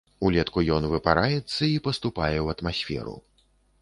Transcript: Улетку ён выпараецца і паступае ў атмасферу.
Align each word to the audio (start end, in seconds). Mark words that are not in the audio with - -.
Улетку 0.27 0.61
ён 0.77 0.87
выпараецца 0.93 1.61
і 1.73 1.77
паступае 1.89 2.33
ў 2.45 2.47
атмасферу. 2.59 3.15